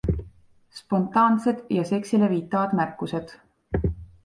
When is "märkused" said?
2.83-3.39